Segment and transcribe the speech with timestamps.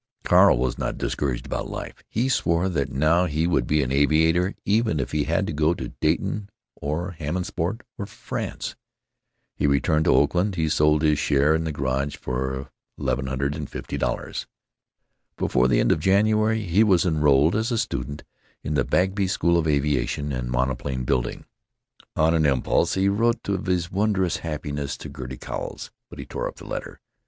[0.23, 2.01] Carl was not discouraged about life.
[2.09, 5.75] He swore that now he would be an aviator even if he had to go
[5.75, 8.75] to Dayton or Hammondsport or France.
[9.53, 10.55] He returned to Oakland.
[10.55, 14.45] He sold his share in the garage for $1,150.
[15.37, 18.23] Before the end of January he was enrolled as a student
[18.63, 21.45] in the Bagby School of Aviation and Monoplane Building.
[22.15, 26.47] On an impulse he wrote of his wondrous happiness to Gertie Cowles, but he tore
[26.47, 26.99] up the letter.